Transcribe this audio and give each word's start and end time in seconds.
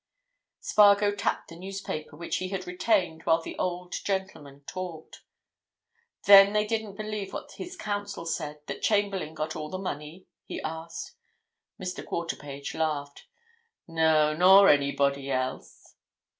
Spargo 0.61 1.11
tapped 1.13 1.49
the 1.49 1.55
newspaper, 1.55 2.15
which 2.17 2.37
he 2.37 2.49
had 2.49 2.65
retained 2.65 3.21
while 3.21 3.39
the 3.39 3.55
old 3.59 3.93
gentleman 4.03 4.63
talked. 4.65 5.21
"Then 6.25 6.53
they 6.53 6.65
didn't 6.65 6.95
believe 6.95 7.33
what 7.33 7.51
his 7.51 7.77
counsel 7.77 8.25
said—that 8.25 8.81
Chamberlayne 8.81 9.35
got 9.35 9.55
all 9.55 9.69
the 9.69 9.77
money?" 9.77 10.25
he 10.43 10.59
asked. 10.63 11.11
Mr. 11.79 12.03
Quarterpage 12.03 12.73
laughed. 12.73 13.27
"No—nor 13.87 14.69
anybody 14.69 15.29
else!" 15.29 15.93